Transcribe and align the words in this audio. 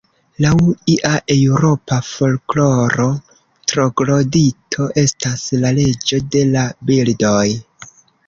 Laŭ 0.43 0.51
ia 0.91 1.09
eŭropa 1.33 1.97
folkloro, 2.07 3.05
troglodito 3.73 4.87
estas 5.03 5.45
la 5.65 5.73
Reĝo 5.81 6.23
de 6.37 6.43
la 6.57 6.65
Birdoj. 6.91 7.47